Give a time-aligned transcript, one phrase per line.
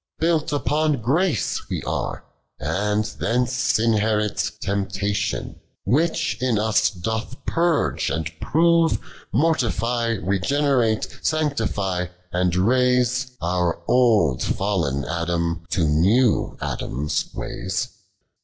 [0.17, 2.25] Built upon graco wc arc,
[2.59, 8.89] nnd thcace iDherit TcmptEitioa, which in us doth purgo and pro
[9.31, 17.99] MortiGc, Tcgeoerate, sonctifji' and raise Our old faU'n Adam to new Adam's ways 97.